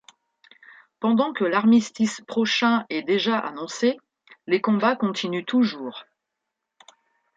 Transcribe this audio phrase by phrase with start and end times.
[0.99, 3.99] Pendant que l'armistice prochain est déjà annoncé,
[4.47, 6.05] les combats continuent toujours.